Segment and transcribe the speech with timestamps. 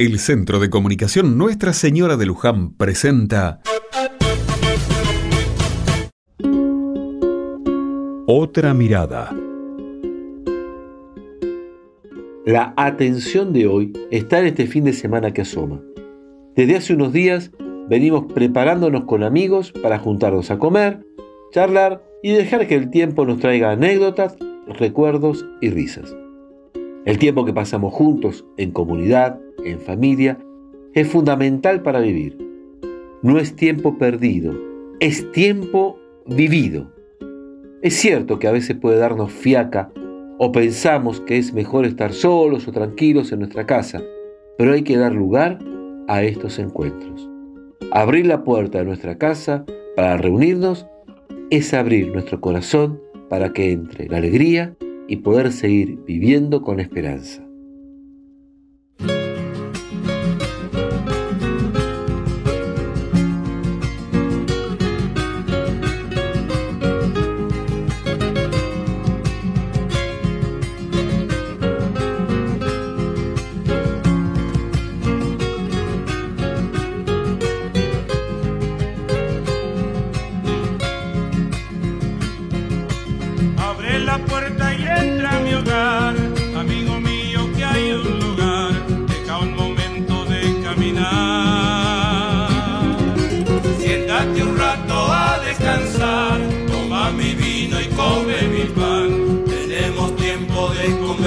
[0.00, 3.62] El Centro de Comunicación Nuestra Señora de Luján presenta
[8.28, 9.34] Otra mirada.
[12.46, 15.82] La atención de hoy está en este fin de semana que asoma.
[16.54, 17.50] Desde hace unos días
[17.88, 21.04] venimos preparándonos con amigos para juntarnos a comer,
[21.50, 24.36] charlar y dejar que el tiempo nos traiga anécdotas,
[24.78, 26.14] recuerdos y risas.
[27.04, 30.38] El tiempo que pasamos juntos, en comunidad, en familia,
[30.94, 32.36] es fundamental para vivir.
[33.22, 34.54] No es tiempo perdido,
[35.00, 36.92] es tiempo vivido.
[37.82, 39.90] Es cierto que a veces puede darnos fiaca
[40.38, 44.02] o pensamos que es mejor estar solos o tranquilos en nuestra casa,
[44.56, 45.58] pero hay que dar lugar
[46.08, 47.28] a estos encuentros.
[47.92, 49.64] Abrir la puerta de nuestra casa
[49.96, 50.86] para reunirnos
[51.50, 54.76] es abrir nuestro corazón para que entre la alegría
[55.08, 57.48] y poder seguir viviendo con esperanza.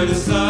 [0.00, 0.49] Que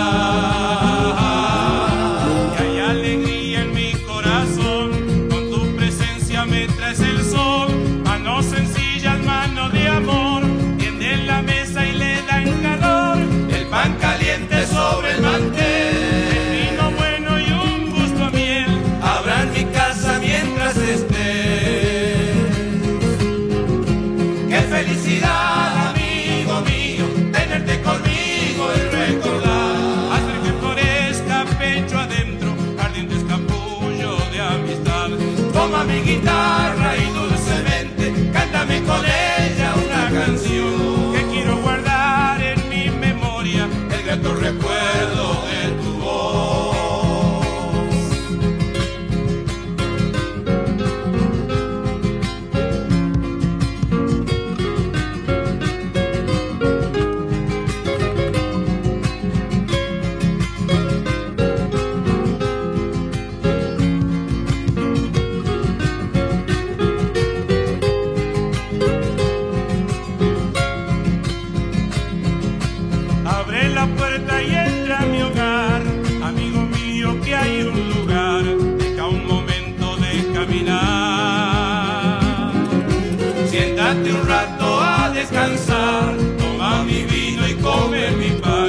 [36.04, 36.29] mi
[83.90, 88.59] Quédate un rato a descansar, toma mi vino y come mi pan.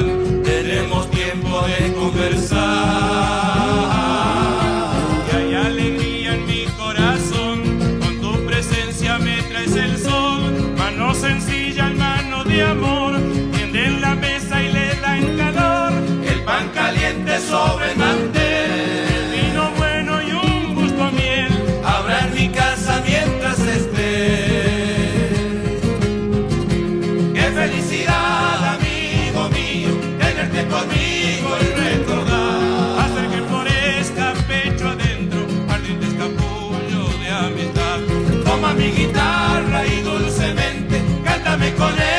[41.82, 42.11] Symphony.